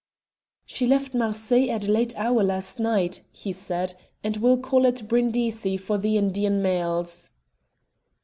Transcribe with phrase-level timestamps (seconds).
[0.65, 3.93] "She left Marseilles at a late hour last night," he said,
[4.23, 7.29] "and will call at Brindisi for the Indian mails."